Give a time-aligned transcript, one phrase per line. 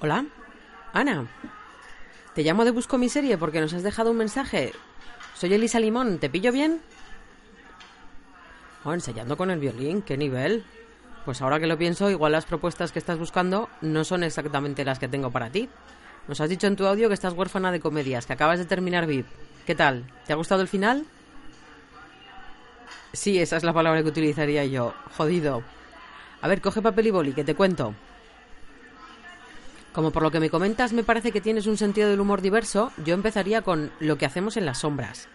[0.00, 0.24] Hola,
[0.92, 1.26] Ana.
[2.34, 4.72] Te llamo de Busco mi serie porque nos has dejado un mensaje.
[5.34, 6.80] Soy Elisa Limón, ¿te pillo bien?
[8.84, 10.64] Oh, ensayando con el violín, ¿qué nivel?
[11.24, 14.98] Pues ahora que lo pienso, igual las propuestas que estás buscando no son exactamente las
[14.98, 15.68] que tengo para ti.
[16.28, 19.06] Nos has dicho en tu audio que estás huérfana de comedias, que acabas de terminar
[19.06, 19.26] VIP.
[19.66, 20.04] ¿Qué tal?
[20.26, 21.04] ¿Te ha gustado el final?
[23.12, 24.94] Sí, esa es la palabra que utilizaría yo.
[25.16, 25.62] Jodido.
[26.40, 27.94] A ver, coge papel y boli, que te cuento.
[29.92, 32.92] Como por lo que me comentas me parece que tienes un sentido del humor diverso,
[33.04, 35.28] yo empezaría con Lo que hacemos en las sombras.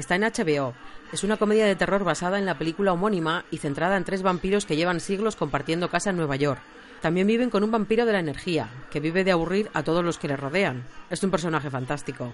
[0.00, 0.72] Está en HBO.
[1.12, 4.64] Es una comedia de terror basada en la película homónima y centrada en tres vampiros
[4.64, 6.58] que llevan siglos compartiendo casa en Nueva York.
[7.02, 10.16] También viven con un vampiro de la energía, que vive de aburrir a todos los
[10.16, 10.84] que le rodean.
[11.10, 12.32] Es un personaje fantástico.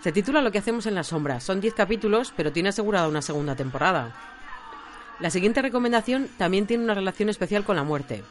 [0.00, 1.42] Se titula Lo que hacemos en las sombras.
[1.42, 4.14] Son 10 capítulos, pero tiene asegurada una segunda temporada.
[5.18, 8.22] La siguiente recomendación también tiene una relación especial con la muerte.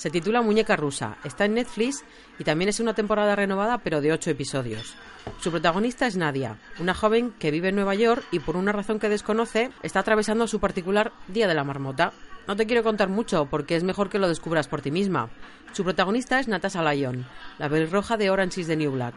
[0.00, 2.06] Se titula Muñeca Rusa, está en Netflix
[2.38, 4.94] y también es una temporada renovada pero de 8 episodios.
[5.40, 8.98] Su protagonista es Nadia, una joven que vive en Nueva York y por una razón
[8.98, 12.14] que desconoce está atravesando su particular Día de la Marmota.
[12.48, 15.28] No te quiero contar mucho porque es mejor que lo descubras por ti misma.
[15.72, 17.26] Su protagonista es Natasha Lyon,
[17.58, 19.16] la pelirroja de Orange is the New Black.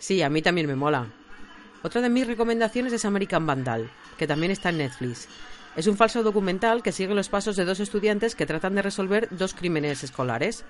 [0.00, 1.06] Sí, a mí también me mola.
[1.84, 3.88] Otra de mis recomendaciones es American Vandal,
[4.18, 5.28] que también está en Netflix.
[5.76, 9.28] Es un falso documental que sigue los pasos de dos estudiantes que tratan de resolver
[9.30, 10.64] dos crímenes escolares.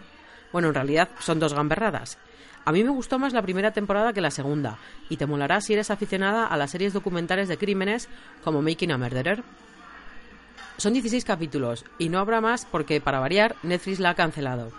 [0.53, 2.19] Bueno, en realidad son dos gamberradas.
[2.65, 4.79] A mí me gustó más la primera temporada que la segunda,
[5.09, 8.09] y te molará si eres aficionada a las series documentales de crímenes
[8.43, 9.45] como Making a Murderer.
[10.77, 14.73] Son 16 capítulos, y no habrá más porque, para variar, Netflix la ha cancelado.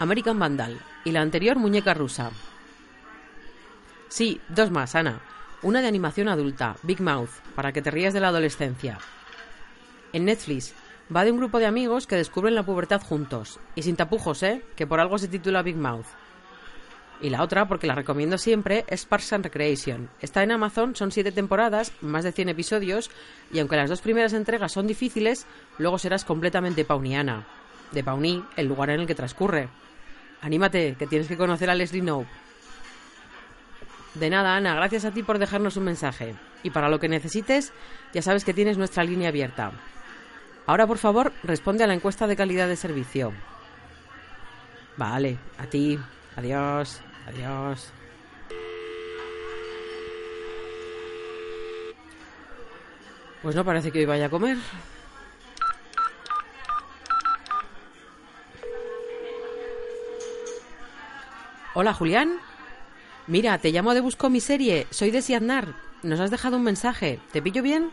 [0.00, 2.32] American Vandal, y la anterior Muñeca Rusa.
[4.08, 5.20] Sí, dos más, Ana.
[5.64, 8.98] Una de animación adulta, Big Mouth, para que te rías de la adolescencia.
[10.12, 10.74] En Netflix,
[11.14, 13.58] va de un grupo de amigos que descubren la pubertad juntos.
[13.74, 14.62] Y sin tapujos, ¿eh?
[14.76, 16.04] Que por algo se titula Big Mouth.
[17.22, 20.10] Y la otra, porque la recomiendo siempre, es Parks and Recreation.
[20.20, 23.10] Está en Amazon, son siete temporadas, más de 100 episodios,
[23.50, 25.46] y aunque las dos primeras entregas son difíciles,
[25.78, 27.46] luego serás completamente pauniana.
[27.90, 29.70] De Pawnee, el lugar en el que transcurre.
[30.42, 32.28] Anímate, que tienes que conocer a Leslie Knope.
[34.14, 36.36] De nada, Ana, gracias a ti por dejarnos un mensaje.
[36.62, 37.72] Y para lo que necesites,
[38.12, 39.72] ya sabes que tienes nuestra línea abierta.
[40.66, 43.32] Ahora, por favor, responde a la encuesta de calidad de servicio.
[44.96, 45.98] Vale, a ti.
[46.36, 47.92] Adiós, adiós.
[53.42, 54.56] Pues no parece que hoy vaya a comer.
[61.74, 62.38] Hola, Julián.
[63.26, 64.86] Mira, te llamo de Busco mi serie.
[64.90, 65.74] Soy de Siadnar.
[66.02, 67.18] Nos has dejado un mensaje.
[67.32, 67.90] ¿Te pillo bien?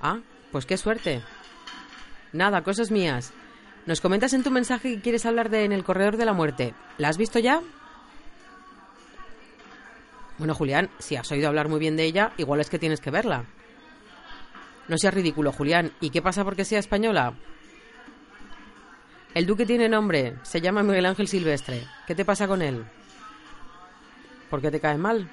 [0.00, 0.20] Ah,
[0.52, 1.20] pues qué suerte.
[2.32, 3.32] Nada, cosas mías.
[3.86, 6.74] Nos comentas en tu mensaje que quieres hablar de En el Corredor de la Muerte.
[6.96, 7.60] ¿La has visto ya?
[10.38, 13.10] Bueno, Julián, si has oído hablar muy bien de ella, igual es que tienes que
[13.10, 13.44] verla.
[14.86, 15.92] No seas ridículo, Julián.
[16.00, 17.34] ¿Y qué pasa porque sea española?
[19.34, 20.36] El duque tiene nombre.
[20.42, 21.82] Se llama Miguel Ángel Silvestre.
[22.06, 22.84] ¿Qué te pasa con él?
[24.50, 25.28] ¿Por qué te cae mal?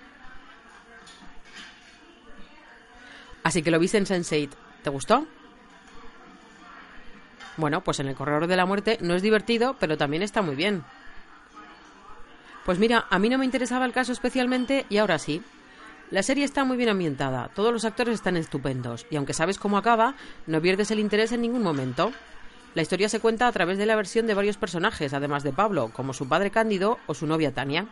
[3.43, 4.49] Así que lo viste en Sense8.
[4.83, 5.27] ¿Te gustó?
[7.57, 10.55] Bueno, pues en El Corredor de la Muerte no es divertido, pero también está muy
[10.55, 10.83] bien.
[12.65, 15.41] Pues mira, a mí no me interesaba el caso especialmente y ahora sí.
[16.11, 19.77] La serie está muy bien ambientada, todos los actores están estupendos y aunque sabes cómo
[19.77, 20.15] acaba,
[20.45, 22.11] no pierdes el interés en ningún momento.
[22.75, 25.89] La historia se cuenta a través de la versión de varios personajes, además de Pablo,
[25.93, 27.87] como su padre Cándido o su novia Tania.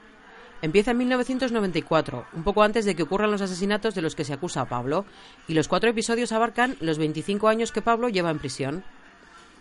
[0.61, 4.33] Empieza en 1994, un poco antes de que ocurran los asesinatos de los que se
[4.33, 5.05] acusa a Pablo,
[5.47, 8.83] y los cuatro episodios abarcan los 25 años que Pablo lleva en prisión.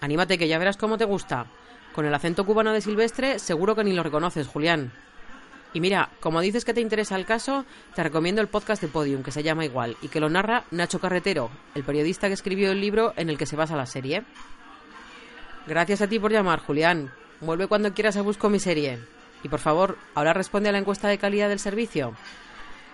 [0.00, 1.46] Anímate que ya verás cómo te gusta.
[1.94, 4.92] Con el acento cubano de Silvestre seguro que ni lo reconoces, Julián.
[5.72, 7.64] Y mira, como dices que te interesa el caso,
[7.94, 10.98] te recomiendo el podcast de Podium, que se llama igual, y que lo narra Nacho
[10.98, 14.24] Carretero, el periodista que escribió el libro en el que se basa la serie.
[15.66, 17.12] Gracias a ti por llamar, Julián.
[17.40, 18.98] Vuelve cuando quieras a Busco mi serie.
[19.42, 22.14] Y por favor, ahora responde a la encuesta de calidad del servicio.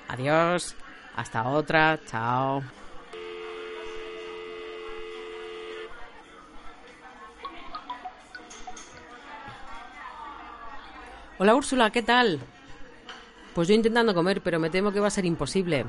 [0.08, 0.75] Adiós.
[1.17, 1.99] Hasta otra.
[2.06, 2.62] Chao.
[11.38, 12.41] Hola Úrsula, ¿qué tal?
[13.55, 15.85] Pues yo intentando comer, pero me temo que va a ser imposible.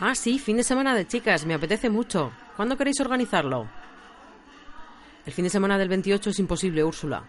[0.00, 2.30] Ah, sí, fin de semana de chicas, me apetece mucho.
[2.56, 3.66] ¿Cuándo queréis organizarlo?
[5.26, 7.24] El fin de semana del 28 es imposible, Úrsula.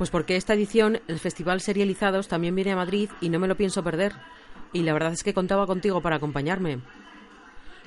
[0.00, 3.58] Pues porque esta edición, el Festival Serializados, también viene a Madrid y no me lo
[3.58, 4.14] pienso perder.
[4.72, 6.80] Y la verdad es que contaba contigo para acompañarme.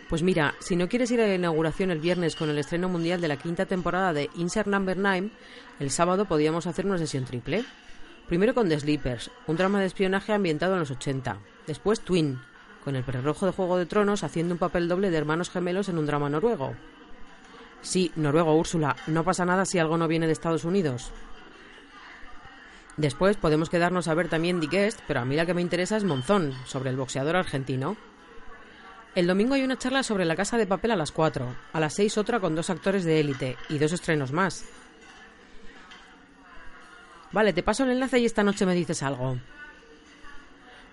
[0.10, 3.20] Pues mira, si no quieres ir a la inauguración el viernes con el estreno mundial
[3.20, 5.32] de la quinta temporada de Insert Number 9,
[5.80, 7.66] el sábado podíamos hacer una sesión triple.
[8.28, 11.40] Primero con The Sleepers, un drama de espionaje ambientado en los 80.
[11.66, 12.40] Después Twin,
[12.84, 15.98] con el perrojo de Juego de Tronos haciendo un papel doble de hermanos gemelos en
[15.98, 16.76] un drama noruego.
[17.82, 21.12] Sí, noruego, Úrsula, no pasa nada si algo no viene de Estados Unidos.
[22.98, 26.04] Después podemos quedarnos a ver también The pero a mí la que me interesa es
[26.04, 27.98] Monzón, sobre el boxeador argentino.
[29.16, 31.94] El domingo hay una charla sobre la casa de papel a las 4, a las
[31.96, 34.66] 6 otra con dos actores de élite y dos estrenos más.
[37.32, 39.38] Vale, te paso el enlace y esta noche me dices algo.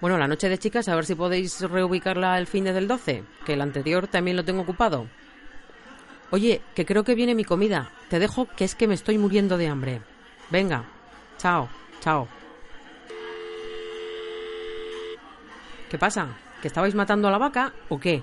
[0.01, 3.25] Bueno, la noche de chicas, a ver si podéis reubicarla el fin de del 12,
[3.45, 5.07] que el anterior también lo tengo ocupado.
[6.31, 7.91] Oye, que creo que viene mi comida.
[8.09, 10.01] Te dejo que es que me estoy muriendo de hambre.
[10.49, 10.85] Venga,
[11.37, 11.69] chao,
[12.01, 12.27] chao.
[15.89, 16.29] ¿Qué pasa?
[16.63, 18.23] ¿Que estabais matando a la vaca o qué?